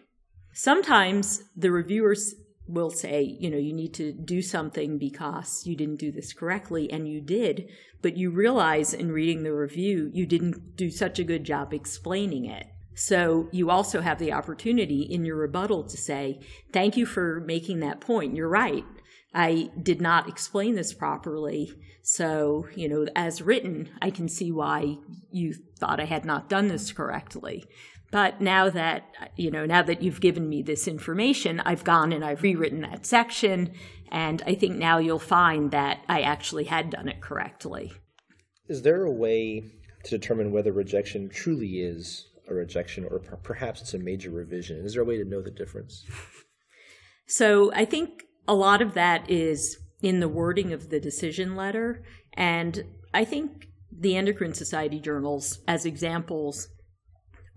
Sometimes 0.52 1.42
the 1.56 1.72
reviewers 1.72 2.34
will 2.66 2.90
say, 2.90 3.22
you 3.22 3.50
know, 3.50 3.58
you 3.58 3.72
need 3.72 3.92
to 3.94 4.12
do 4.12 4.40
something 4.40 4.98
because 4.98 5.66
you 5.66 5.76
didn't 5.76 6.00
do 6.00 6.12
this 6.12 6.32
correctly, 6.32 6.90
and 6.90 7.08
you 7.08 7.20
did, 7.20 7.68
but 8.02 8.16
you 8.16 8.30
realize 8.30 8.94
in 8.94 9.12
reading 9.12 9.42
the 9.42 9.52
review, 9.52 10.10
you 10.12 10.26
didn't 10.26 10.76
do 10.76 10.90
such 10.90 11.18
a 11.18 11.24
good 11.24 11.44
job 11.44 11.74
explaining 11.74 12.44
it. 12.46 12.66
So 12.94 13.48
you 13.50 13.70
also 13.70 14.00
have 14.00 14.18
the 14.18 14.32
opportunity 14.32 15.02
in 15.02 15.24
your 15.24 15.36
rebuttal 15.36 15.84
to 15.84 15.96
say, 15.96 16.40
thank 16.72 16.96
you 16.96 17.06
for 17.06 17.40
making 17.40 17.80
that 17.80 18.00
point. 18.00 18.36
You're 18.36 18.48
right. 18.48 18.84
I 19.34 19.70
did 19.82 20.00
not 20.00 20.28
explain 20.28 20.76
this 20.76 20.94
properly. 20.94 21.72
So, 22.02 22.66
you 22.74 22.88
know, 22.88 23.06
as 23.16 23.42
written, 23.42 23.88
I 24.00 24.10
can 24.10 24.28
see 24.28 24.52
why 24.52 24.98
you 25.30 25.54
thought 25.78 26.00
I 26.00 26.04
had 26.04 26.24
not 26.24 26.48
done 26.48 26.68
this 26.68 26.92
correctly. 26.92 27.64
But 28.10 28.40
now 28.40 28.70
that, 28.70 29.06
you 29.36 29.50
know, 29.50 29.66
now 29.66 29.82
that 29.82 30.02
you've 30.02 30.20
given 30.20 30.48
me 30.48 30.62
this 30.62 30.86
information, 30.86 31.60
I've 31.60 31.82
gone 31.82 32.12
and 32.12 32.24
I've 32.24 32.42
rewritten 32.42 32.82
that 32.82 33.06
section. 33.06 33.72
And 34.12 34.40
I 34.46 34.54
think 34.54 34.76
now 34.76 34.98
you'll 34.98 35.18
find 35.18 35.72
that 35.72 36.04
I 36.08 36.20
actually 36.20 36.64
had 36.64 36.90
done 36.90 37.08
it 37.08 37.20
correctly. 37.20 37.92
Is 38.68 38.82
there 38.82 39.02
a 39.02 39.10
way 39.10 39.64
to 40.04 40.10
determine 40.10 40.52
whether 40.52 40.72
rejection 40.72 41.28
truly 41.28 41.80
is 41.80 42.28
a 42.48 42.54
rejection 42.54 43.04
or 43.10 43.18
perhaps 43.18 43.80
it's 43.80 43.94
a 43.94 43.98
major 43.98 44.30
revision? 44.30 44.84
Is 44.84 44.92
there 44.94 45.02
a 45.02 45.06
way 45.06 45.16
to 45.16 45.24
know 45.24 45.42
the 45.42 45.50
difference? 45.50 46.04
So 47.26 47.72
I 47.72 47.84
think 47.84 48.22
a 48.46 48.54
lot 48.54 48.82
of 48.82 48.94
that 48.94 49.30
is 49.30 49.78
in 50.02 50.20
the 50.20 50.28
wording 50.28 50.72
of 50.72 50.90
the 50.90 51.00
decision 51.00 51.56
letter. 51.56 52.02
And 52.34 52.84
I 53.12 53.24
think 53.24 53.68
the 53.90 54.16
Endocrine 54.16 54.54
Society 54.54 55.00
journals, 55.00 55.60
as 55.66 55.86
examples, 55.86 56.68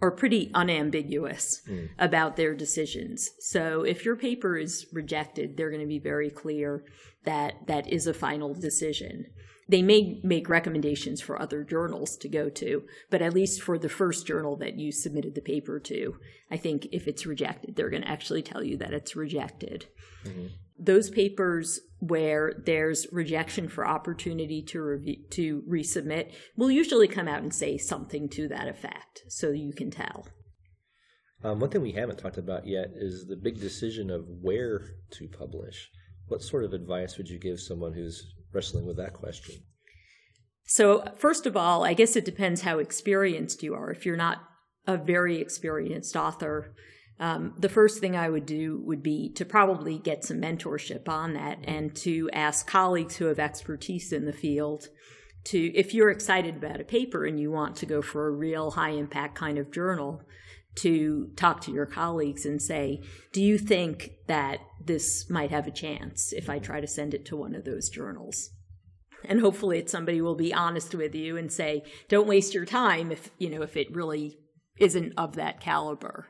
are 0.02 0.12
pretty 0.12 0.52
unambiguous 0.54 1.62
mm. 1.68 1.90
about 1.98 2.36
their 2.36 2.54
decisions. 2.54 3.32
So 3.40 3.84
if 3.84 4.06
your 4.06 4.16
paper 4.16 4.58
is 4.58 4.86
rejected, 4.94 5.58
they're 5.58 5.72
going 5.72 5.82
to 5.82 5.88
be 5.88 6.00
very 6.00 6.30
clear 6.30 6.84
that 7.24 7.68
that 7.68 7.88
is 7.92 8.08
a 8.08 8.14
final 8.14 8.54
decision. 8.54 9.26
They 9.70 9.82
may 9.82 10.22
make 10.24 10.48
recommendations 10.48 11.20
for 11.20 11.42
other 11.42 11.64
journals 11.64 12.16
to 12.18 12.30
go 12.30 12.50
to, 12.50 12.84
but 13.10 13.22
at 13.22 13.34
least 13.34 13.62
for 13.62 13.78
the 13.78 13.90
first 13.90 14.26
journal 14.26 14.56
that 14.58 14.78
you 14.78 14.92
submitted 14.92 15.36
the 15.36 15.42
paper 15.42 15.80
to, 15.80 16.18
I 16.50 16.58
think 16.58 16.88
if 16.94 17.08
it's 17.08 17.26
rejected, 17.26 17.76
they're 17.76 17.90
going 17.90 18.04
to 18.04 18.08
actually 18.08 18.44
tell 18.44 18.64
you 18.64 18.78
that 18.78 18.94
it's 18.94 19.16
rejected. 19.16 19.88
Mm-hmm 20.24 20.48
those 20.80 21.10
papers 21.10 21.80
where 22.00 22.54
there's 22.66 23.08
rejection 23.12 23.68
for 23.68 23.88
opportunity 23.88 24.62
to 24.62 24.82
review, 24.82 25.18
to 25.32 25.64
resubmit 25.68 26.32
will 26.56 26.70
usually 26.70 27.08
come 27.08 27.28
out 27.28 27.42
and 27.42 27.54
say 27.54 27.78
something 27.78 28.30
to 28.30 28.48
that 28.48 28.68
effect, 28.68 29.24
so 29.28 29.50
you 29.50 29.74
can 29.74 29.90
tell. 29.90 30.28
Um, 31.44 31.60
one 31.60 31.70
thing 31.70 31.82
we 31.82 31.92
haven't 31.92 32.20
talked 32.20 32.38
about 32.38 32.68
yet 32.68 32.88
is 32.96 33.28
the 33.28 33.36
big 33.36 33.60
decision 33.60 34.10
of 34.10 34.26
where 34.42 34.82
to 35.12 35.28
publish. 35.28 35.90
What 36.28 36.42
sort 36.42 36.64
of 36.64 36.74
advice 36.74 37.18
would 37.18 37.30
you 37.30 37.40
give 37.40 37.60
someone 37.60 37.94
who's 37.94 38.34
wrestling 38.54 38.86
with 38.86 38.98
that 38.98 39.14
question? 39.14 39.56
So, 40.66 41.14
first 41.16 41.46
of 41.46 41.56
all, 41.56 41.86
I 41.86 41.94
guess 41.94 42.16
it 42.16 42.26
depends 42.26 42.62
how 42.62 42.80
experienced 42.80 43.64
you 43.64 43.74
are. 43.74 43.90
If 43.90 44.06
you're 44.06 44.18
not 44.18 44.40
a 44.86 44.98
very 44.98 45.40
experienced 45.40 46.16
author, 46.16 46.74
um, 47.20 47.54
the 47.58 47.70
first 47.70 48.00
thing 48.00 48.16
I 48.16 48.30
would 48.30 48.46
do 48.46 48.82
would 48.86 49.02
be 49.02 49.30
to 49.34 49.46
probably 49.46 49.98
get 49.98 50.24
some 50.24 50.42
mentorship 50.42 51.10
on 51.10 51.34
that 51.34 51.60
and 51.64 51.96
to 51.98 52.30
ask 52.32 52.68
colleagues 52.68 53.16
who 53.18 53.26
have 53.26 53.40
expertise 53.40 54.14
in 54.14 54.26
the 54.26 54.34
field 54.34 54.90
to, 55.46 55.76
if 55.76 55.94
you're 55.94 56.12
excited 56.12 56.58
about 56.58 56.82
a 56.82 56.84
paper 56.84 57.26
and 57.26 57.40
you 57.40 57.50
want 57.52 57.76
to 57.78 57.86
go 57.86 58.02
for 58.02 58.28
a 58.28 58.32
real 58.32 58.72
high 58.72 58.92
impact 58.92 59.36
kind 59.36 59.58
of 59.58 59.72
journal, 59.72 60.22
to 60.78 61.32
talk 61.36 61.62
to 61.62 61.72
your 61.72 61.88
colleagues 61.88 62.46
and 62.46 62.62
say, 62.62 63.02
do 63.34 63.42
you 63.42 63.58
think 63.58 64.12
that 64.28 64.60
this 64.84 65.30
might 65.30 65.50
have 65.50 65.68
a 65.68 65.72
chance 65.72 66.32
if 66.34 66.50
I 66.50 66.60
try 66.60 66.80
to 66.80 66.88
send 66.88 67.14
it 67.14 67.26
to 67.26 67.36
one 67.36 67.56
of 67.56 67.66
those 67.66 67.90
journals? 67.90 68.52
And 69.26 69.42
hopefully 69.42 69.80
it's 69.80 69.92
somebody 69.92 70.22
will 70.22 70.36
be 70.36 70.54
honest 70.54 70.94
with 70.94 71.16
you 71.16 71.36
and 71.36 71.52
say, 71.52 71.84
don't 72.08 72.28
waste 72.28 72.54
your 72.54 72.66
time 72.66 73.12
if, 73.12 73.32
you 73.40 73.50
know, 73.50 73.64
if 73.64 73.76
it 73.76 73.96
really 73.96 74.38
isn't 74.80 75.14
of 75.18 75.36
that 75.36 75.60
caliber. 75.60 76.30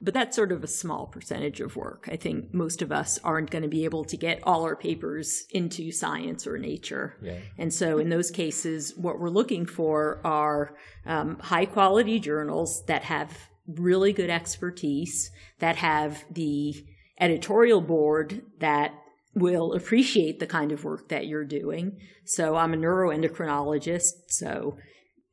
But 0.00 0.14
that's 0.14 0.36
sort 0.36 0.52
of 0.52 0.62
a 0.62 0.68
small 0.68 1.06
percentage 1.06 1.60
of 1.60 1.76
work. 1.76 2.08
I 2.10 2.16
think 2.16 2.52
most 2.52 2.82
of 2.82 2.92
us 2.92 3.18
aren't 3.24 3.50
going 3.50 3.62
to 3.62 3.68
be 3.68 3.84
able 3.84 4.04
to 4.04 4.16
get 4.16 4.40
all 4.42 4.64
our 4.64 4.76
papers 4.76 5.44
into 5.50 5.90
science 5.92 6.46
or 6.46 6.58
nature. 6.58 7.16
Yeah. 7.22 7.38
And 7.58 7.72
so, 7.72 7.98
in 7.98 8.08
those 8.08 8.30
cases, 8.30 8.94
what 8.96 9.18
we're 9.18 9.30
looking 9.30 9.66
for 9.66 10.20
are 10.24 10.74
um, 11.06 11.38
high 11.38 11.66
quality 11.66 12.18
journals 12.18 12.84
that 12.86 13.04
have 13.04 13.48
really 13.66 14.12
good 14.12 14.30
expertise, 14.30 15.30
that 15.60 15.76
have 15.76 16.24
the 16.30 16.84
editorial 17.18 17.80
board 17.80 18.42
that 18.58 18.92
will 19.34 19.72
appreciate 19.72 20.38
the 20.38 20.46
kind 20.46 20.70
of 20.70 20.84
work 20.84 21.08
that 21.08 21.26
you're 21.26 21.44
doing. 21.44 21.98
So, 22.24 22.56
I'm 22.56 22.74
a 22.74 22.76
neuroendocrinologist, 22.76 24.12
so 24.28 24.76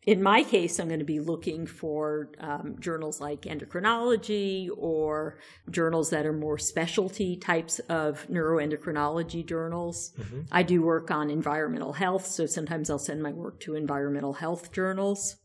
in 0.03 0.23
my 0.23 0.41
case, 0.43 0.79
I'm 0.79 0.87
going 0.87 0.99
to 0.99 1.05
be 1.05 1.19
looking 1.19 1.67
for 1.67 2.29
um, 2.39 2.75
journals 2.79 3.21
like 3.21 3.41
endocrinology 3.41 4.69
or 4.75 5.37
journals 5.69 6.09
that 6.09 6.25
are 6.25 6.33
more 6.33 6.57
specialty 6.57 7.35
types 7.35 7.77
of 7.87 8.25
neuroendocrinology 8.27 9.45
journals. 9.45 10.11
Mm-hmm. 10.19 10.41
I 10.51 10.63
do 10.63 10.81
work 10.81 11.11
on 11.11 11.29
environmental 11.29 11.93
health, 11.93 12.25
so 12.25 12.47
sometimes 12.47 12.89
I'll 12.89 12.97
send 12.97 13.21
my 13.21 13.31
work 13.31 13.59
to 13.61 13.75
environmental 13.75 14.33
health 14.33 14.71
journals. 14.71 15.35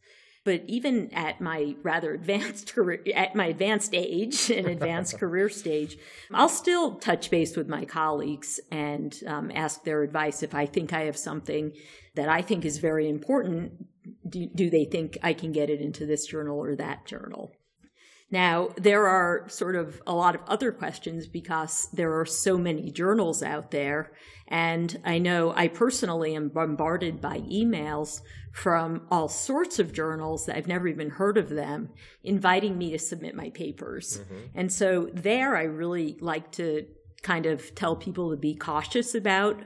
But 0.42 0.62
even 0.68 1.12
at 1.12 1.40
my 1.40 1.74
rather 1.82 2.14
advanced 2.14 2.72
career, 2.74 3.02
at 3.14 3.34
my 3.34 3.46
advanced 3.46 3.90
age 3.92 4.48
and 4.48 4.68
advanced 4.68 5.18
career 5.20 5.50
stage, 5.50 5.98
I'll 6.32 6.48
still 6.48 6.94
touch 6.94 7.30
base 7.30 7.58
with 7.58 7.68
my 7.68 7.84
colleagues 7.84 8.58
and 8.70 9.14
um, 9.26 9.50
ask 9.54 9.84
their 9.84 10.02
advice 10.02 10.42
if 10.42 10.54
I 10.54 10.64
think 10.64 10.94
I 10.94 11.02
have 11.02 11.18
something 11.18 11.72
that 12.14 12.30
I 12.30 12.40
think 12.40 12.64
is 12.64 12.78
very 12.78 13.06
important 13.06 13.72
do, 14.28 14.48
do 14.54 14.70
they 14.70 14.84
think 14.84 15.18
I 15.22 15.32
can 15.32 15.52
get 15.52 15.70
it 15.70 15.80
into 15.80 16.06
this 16.06 16.26
journal 16.26 16.58
or 16.58 16.76
that 16.76 17.06
journal? 17.06 17.52
Now, 18.30 18.70
there 18.76 19.06
are 19.06 19.48
sort 19.48 19.76
of 19.76 20.02
a 20.06 20.12
lot 20.12 20.34
of 20.34 20.40
other 20.48 20.72
questions 20.72 21.28
because 21.28 21.88
there 21.92 22.18
are 22.18 22.26
so 22.26 22.58
many 22.58 22.90
journals 22.90 23.40
out 23.42 23.70
there. 23.70 24.12
And 24.48 25.00
I 25.04 25.18
know 25.18 25.52
I 25.54 25.68
personally 25.68 26.34
am 26.34 26.48
bombarded 26.48 27.20
by 27.20 27.38
emails 27.40 28.22
from 28.52 29.06
all 29.10 29.28
sorts 29.28 29.78
of 29.78 29.92
journals 29.92 30.46
that 30.46 30.56
I've 30.56 30.66
never 30.66 30.88
even 30.88 31.10
heard 31.10 31.38
of 31.38 31.50
them 31.50 31.90
inviting 32.24 32.76
me 32.76 32.90
to 32.90 32.98
submit 32.98 33.36
my 33.36 33.50
papers. 33.50 34.18
Mm-hmm. 34.18 34.44
And 34.56 34.72
so 34.72 35.08
there 35.12 35.56
I 35.56 35.62
really 35.62 36.16
like 36.20 36.50
to 36.52 36.84
kind 37.22 37.46
of 37.46 37.74
tell 37.74 37.94
people 37.94 38.30
to 38.30 38.36
be 38.36 38.56
cautious 38.56 39.14
about 39.14 39.62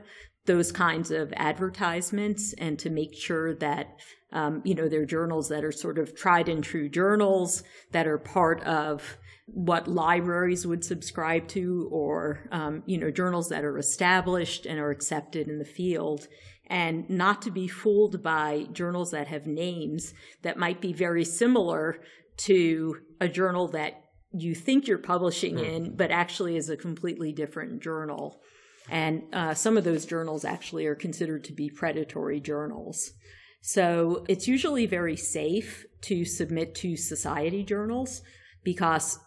those 0.47 0.73
kinds 0.73 1.11
of 1.11 1.33
advertisements 1.37 2.53
and 2.55 2.79
to 2.79 2.91
make 2.91 3.15
sure 3.15 3.55
that 3.55 3.97
um, 4.33 4.63
you 4.65 4.75
know, 4.75 4.89
they're 4.89 5.05
journals 5.05 5.49
that 5.49 5.65
are 5.65 5.73
sort 5.73 5.99
of 5.99 6.15
tried 6.15 6.49
and 6.49 6.63
true 6.63 6.89
journals 6.89 7.63
that 7.93 8.07
are 8.07 8.19
part 8.19 8.63
of 8.63 9.19
what 9.47 9.89
libraries 9.89 10.67
would 10.67 10.85
subscribe 10.85 11.49
to, 11.49 11.89
or 11.91 12.49
um, 12.53 12.83
you 12.87 12.97
know, 12.97 13.11
journals 13.11 13.49
that 13.49 13.65
are 13.65 13.79
established 13.79 14.67
and 14.67 14.79
are 14.79 14.91
accepted 14.91 15.49
in 15.49 15.59
the 15.59 15.65
field, 15.65 16.29
and 16.67 17.11
not 17.11 17.43
to 17.43 17.51
be 17.51 17.67
fooled 17.67 18.23
by 18.23 18.67
journals 18.73 19.11
that 19.11 19.27
have 19.27 19.47
names 19.47 20.15
that 20.43 20.57
might 20.57 20.81
be 20.81 20.93
very 20.93 21.25
similar 21.25 22.01
to 22.37 22.97
a 23.21 23.29
journal 23.29 23.67
that 23.69 24.05
you 24.33 24.55
think 24.55 24.87
you're 24.87 24.99
publishing 24.99 25.57
mm. 25.57 25.69
in, 25.69 25.97
but 25.97 26.13
actually 26.13 26.57
is 26.57 26.71
a 26.71 26.77
completely 26.77 27.33
different 27.33 27.83
journal. 27.83 28.41
And 28.89 29.23
uh, 29.33 29.55
some 29.55 29.77
of 29.77 29.85
those 29.85 30.07
journals 30.07 30.45
actually 30.45 30.87
are 30.87 30.95
considered 30.95 31.45
to 31.45 31.53
be 31.53 31.69
predatory 31.69 32.41
journals. 32.41 33.13
So 33.61 34.25
it's 34.29 34.49
usually 34.49 34.87
very 34.87 35.17
safe 35.17 35.85
to 36.03 36.25
submit 36.25 36.75
to 36.77 36.97
society 36.97 37.63
journals 37.63 38.23
because 38.65 39.19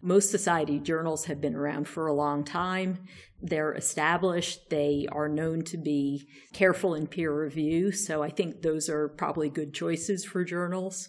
most 0.00 0.30
society 0.30 0.78
journals 0.78 1.26
have 1.26 1.40
been 1.40 1.54
around 1.54 1.88
for 1.88 2.06
a 2.06 2.14
long 2.14 2.44
time. 2.44 2.98
They're 3.40 3.74
established. 3.74 4.70
They 4.70 5.06
are 5.10 5.28
known 5.28 5.62
to 5.64 5.76
be 5.76 6.28
careful 6.52 6.94
in 6.94 7.06
peer 7.06 7.34
review. 7.34 7.92
So 7.92 8.22
I 8.22 8.30
think 8.30 8.62
those 8.62 8.88
are 8.88 9.08
probably 9.08 9.48
good 9.48 9.74
choices 9.74 10.24
for 10.24 10.44
journals. 10.44 11.08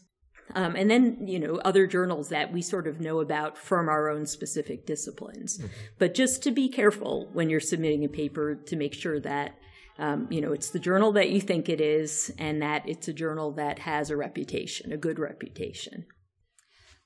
Um, 0.56 0.76
and 0.76 0.90
then, 0.90 1.26
you 1.28 1.40
know, 1.40 1.56
other 1.58 1.88
journals 1.88 2.30
that 2.30 2.52
we 2.52 2.62
sort 2.62 2.88
of 2.88 3.00
know 3.00 3.20
about 3.20 3.58
from 3.58 3.88
our 3.88 4.10
own 4.10 4.26
specific 4.26 4.86
disciplines. 4.86 5.58
Mm-hmm. 5.58 5.68
But 6.00 6.14
just 6.14 6.44
to 6.44 6.52
be 6.52 6.70
careful 6.70 7.30
when 7.34 7.50
you're 7.50 7.60
submitting 7.60 8.04
a 8.04 8.10
paper 8.10 8.56
to 8.56 8.76
make 8.76 8.94
sure 8.94 9.20
that 9.22 9.58
um, 10.00 10.28
you 10.30 10.42
know, 10.42 10.52
it's 10.52 10.72
the 10.72 10.80
journal 10.80 11.12
that 11.14 11.30
you 11.30 11.40
think 11.40 11.70
it 11.70 11.80
is, 11.80 12.32
and 12.38 12.62
that 12.62 12.88
it's 12.88 13.08
a 13.08 13.14
journal 13.14 13.52
that 13.54 13.80
has 13.80 14.10
a 14.10 14.18
reputation, 14.18 14.92
a 14.92 14.98
good 14.98 15.20
reputation. 15.20 16.06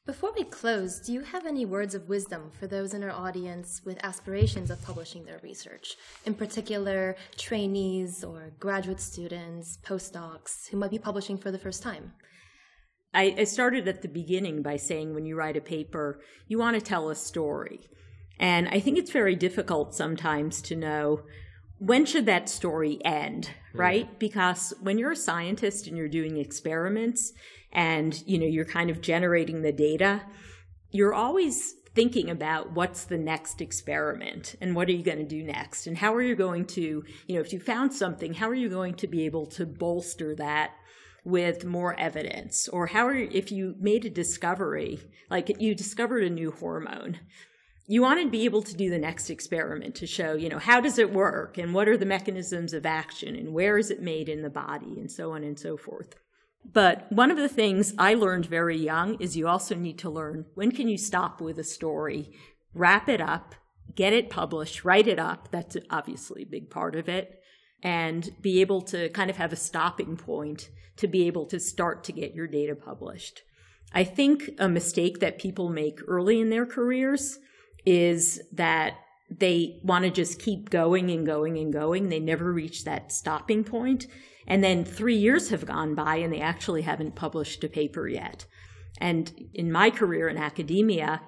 Before 0.06 0.32
we 0.34 0.46
close, 0.46 1.01
do 1.01 1.12
you 1.12 1.20
have 1.20 1.46
any 1.46 1.65
words 1.65 1.94
of 1.94 2.08
wisdom 2.08 2.50
for 2.58 2.65
those 2.65 2.94
in 2.94 3.03
our 3.03 3.12
audience 3.12 3.82
with 3.84 4.01
aspirations 4.06 4.72
of 4.72 4.82
publishing 4.82 5.25
their 5.25 5.41
research? 5.44 5.98
In 6.25 6.34
particular, 6.34 7.17
trainees 7.38 8.24
or 8.24 8.53
graduate 8.58 9.01
students, 9.01 9.77
postdocs 9.86 10.70
who 10.70 10.77
might 10.77 10.91
be 10.91 10.98
publishing 10.98 11.38
for 11.38 11.51
the 11.51 11.60
first 11.60 11.84
time? 11.84 12.13
I, 13.13 13.44
started 13.44 13.88
at 13.89 14.01
the 14.01 14.08
beginning 14.08 14.62
by 14.62 14.77
saying 14.77 15.13
when 15.13 15.25
you 15.25 15.36
write 15.36 15.58
a 15.58 15.62
paper, 15.62 16.22
you 16.48 16.58
want 16.58 16.75
to 16.75 16.82
tell 16.82 17.10
a 17.10 17.15
story. 17.15 17.82
And 18.39 18.70
I 18.70 18.79
think 18.79 18.98
it's 18.98 19.12
very 19.12 19.36
difficult 19.36 19.94
sometimes 19.94 20.62
to 20.63 20.75
know 20.77 21.24
when 21.80 22.06
should 22.06 22.26
that 22.26 22.50
story 22.50 23.00
end, 23.06 23.52
right? 23.74 24.10
Mm. 24.10 24.20
Because 24.20 24.74
when 24.82 24.98
you're 24.98 25.12
a 25.12 25.16
scientist 25.16 25.88
and 25.88 25.96
you're 25.98 26.08
doing 26.08 26.38
experiments, 26.38 27.34
and 27.72 28.24
you 28.26 28.38
know 28.38 28.46
you're 28.46 28.66
kind 28.66 28.90
of 28.90 29.02
generating 29.02 29.62
the 29.62 29.72
data 29.72 30.22
you're 30.92 31.14
always 31.14 31.76
thinking 31.94 32.30
about 32.30 32.72
what's 32.72 33.06
the 33.06 33.18
next 33.18 33.60
experiment 33.60 34.56
and 34.62 34.76
what 34.76 34.88
are 34.88 34.94
you 34.94 35.04
going 35.04 35.18
to 35.18 35.24
do 35.24 35.44
next 35.44 35.88
and 35.88 35.98
how 35.98 36.14
are 36.14 36.22
you 36.22 36.36
going 36.36 36.66
to 36.66 37.04
you 37.28 37.36
know 37.36 37.42
if 37.42 37.52
you 37.52 37.60
found 37.60 37.94
something 37.94 38.34
how 38.34 38.50
are 38.50 38.56
you 38.56 38.70
going 38.70 38.94
to 38.94 39.08
be 39.08 39.26
able 39.26 39.46
to 39.46 39.66
bolster 39.66 40.36
that 40.36 40.72
with 41.24 41.66
more 41.66 42.00
evidence 42.00 42.70
or 42.70 42.88
how 42.88 43.06
are 43.06 43.14
you, 43.14 43.28
if 43.32 43.52
you 43.52 43.76
made 43.80 44.06
a 44.06 44.10
discovery 44.10 45.00
like 45.30 45.60
you 45.60 45.76
discovered 45.76 46.24
a 46.24 46.30
new 46.30 46.52
hormone 46.52 47.20
you 47.89 48.01
want 48.01 48.22
to 48.22 48.29
be 48.29 48.44
able 48.46 48.62
to 48.62 48.75
do 48.75 48.89
the 48.89 49.00
next 49.00 49.29
experiment 49.29 49.96
to 49.96 50.06
show 50.06 50.34
you 50.34 50.50
know 50.50 50.60
how 50.60 50.79
does 50.79 50.98
it 50.98 51.13
work 51.13 51.58
and 51.58 51.74
what 51.74 51.88
are 51.88 51.98
the 51.98 52.06
mechanisms 52.06 52.74
of 52.74 52.86
action 52.86 53.36
and 53.36 53.53
where 53.53 53.77
is 53.77 53.89
it 53.89 54.01
made 54.01 54.29
in 54.29 54.41
the 54.41 54.50
body 54.50 55.00
and 55.00 55.12
so 55.12 55.32
on 55.32 55.44
and 55.44 55.58
so 55.60 55.77
forth 55.77 56.15
but 56.74 57.10
one 57.12 57.32
of 57.32 57.38
the 57.38 57.50
things 57.50 57.94
I 57.98 58.13
learned 58.13 58.46
very 58.46 58.77
young 58.77 59.15
is 59.22 59.38
you 59.38 59.48
also 59.48 59.75
need 59.75 59.98
to 60.00 60.10
learn 60.10 60.46
when 60.56 60.72
can 60.72 60.89
you 60.89 60.98
stop 60.98 61.39
with 61.39 61.58
a 61.60 61.63
story, 61.63 62.32
wrap 62.74 63.08
it 63.08 63.22
up, 63.22 63.56
get 63.96 64.13
it 64.13 64.29
published, 64.29 64.84
write 64.84 65.08
it 65.08 65.20
up. 65.20 65.50
That's 65.51 65.77
obviously 65.89 66.44
a 66.44 66.48
big 66.48 66.70
part 66.70 66.96
of 66.96 67.08
it. 67.08 67.39
And 67.84 68.29
be 68.41 68.60
able 68.60 68.82
to 68.84 69.10
kind 69.10 69.29
of 69.29 69.38
have 69.38 69.53
a 69.53 69.58
stopping 69.58 70.17
point 70.17 70.70
to 70.98 71.08
be 71.08 71.27
able 71.27 71.46
to 71.46 71.60
start 71.60 72.03
to 72.06 72.12
get 72.12 72.34
your 72.34 72.48
data 72.48 72.75
published. 72.75 73.44
I 73.94 74.03
think 74.03 74.50
a 74.58 74.67
mistake 74.67 75.20
that 75.20 75.39
people 75.39 75.70
make 75.70 76.00
early 76.08 76.41
in 76.41 76.50
their 76.50 76.65
careers 76.65 77.38
is 77.88 78.41
that 78.51 78.96
they 79.29 79.79
want 79.82 80.03
to 80.03 80.12
just 80.12 80.41
keep 80.41 80.70
going 80.70 81.10
and 81.10 81.25
going 81.25 81.58
and 81.58 81.72
going. 81.72 82.10
They 82.10 82.20
never 82.20 82.51
reach 82.51 82.84
that 82.84 83.13
stopping 83.13 83.63
point. 83.63 84.08
And 84.46 84.62
then 84.62 84.84
three 84.84 85.15
years 85.15 85.50
have 85.51 85.65
gone 85.65 85.96
by 85.96 86.17
and 86.17 86.34
they 86.34 86.41
actually 86.41 86.82
haven't 86.82 87.15
published 87.15 87.63
a 87.63 87.70
paper 87.70 88.06
yet. 88.10 88.46
And 89.00 89.32
in 89.53 89.72
my 89.72 89.89
career 89.89 90.27
in 90.27 90.38
academia, 90.38 91.22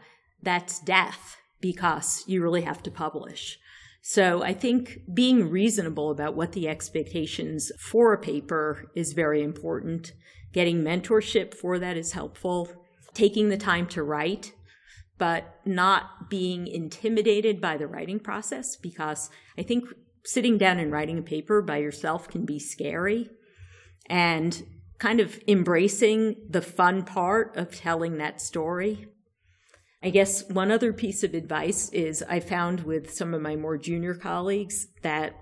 that's 0.43 0.79
death 0.81 1.37
because 1.61 2.25
you 2.27 2.41
really 2.41 2.63
have 2.63 2.83
to 2.83 2.91
publish. 2.91 3.57
So 4.01 4.43
I 4.43 4.53
think 4.53 4.99
being 5.13 5.49
reasonable 5.49 6.11
about 6.11 6.35
what 6.35 6.51
the 6.51 6.67
expectations 6.67 7.71
for 7.79 8.11
a 8.11 8.17
paper 8.17 8.91
is 8.95 9.13
very 9.13 9.41
important. 9.41 10.11
Getting 10.51 10.83
mentorship 10.83 11.53
for 11.53 11.79
that 11.79 11.95
is 11.95 12.11
helpful. 12.11 12.69
Taking 13.13 13.47
the 13.47 13.57
time 13.57 13.87
to 13.87 14.03
write, 14.03 14.51
but 15.19 15.59
not 15.65 16.29
being 16.29 16.65
intimidated 16.65 17.61
by 17.61 17.77
the 17.77 17.85
writing 17.85 18.19
process 18.19 18.75
because 18.75 19.29
I 19.57 19.61
think 19.61 19.83
sitting 20.25 20.57
down 20.57 20.79
and 20.79 20.91
writing 20.91 21.19
a 21.19 21.21
paper 21.21 21.61
by 21.61 21.77
yourself 21.77 22.27
can 22.27 22.45
be 22.45 22.57
scary 22.57 23.29
and 24.07 24.63
kind 24.97 25.19
of 25.19 25.39
embracing 25.47 26.35
the 26.49 26.61
fun 26.61 27.03
part 27.03 27.55
of 27.55 27.75
telling 27.75 28.17
that 28.17 28.41
story. 28.41 29.07
I 30.01 30.09
guess 30.09 30.49
one 30.49 30.71
other 30.71 30.93
piece 30.93 31.23
of 31.23 31.33
advice 31.33 31.89
is 31.89 32.23
I 32.27 32.39
found 32.39 32.81
with 32.81 33.13
some 33.13 33.33
of 33.33 33.41
my 33.41 33.55
more 33.55 33.77
junior 33.77 34.15
colleagues 34.15 34.87
that 35.03 35.35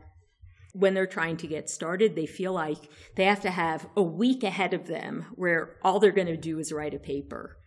when 0.73 0.93
they're 0.93 1.07
trying 1.07 1.37
to 1.37 1.47
get 1.47 1.69
started, 1.69 2.15
they 2.15 2.25
feel 2.25 2.53
like 2.53 2.77
they 3.15 3.25
have 3.25 3.41
to 3.41 3.51
have 3.51 3.87
a 3.95 4.03
week 4.03 4.43
ahead 4.43 4.73
of 4.73 4.87
them 4.87 5.25
where 5.35 5.75
all 5.83 5.99
they're 5.99 6.11
going 6.11 6.27
to 6.27 6.37
do 6.37 6.59
is 6.59 6.71
write 6.71 6.93
a 6.93 6.99
paper. 6.99 7.57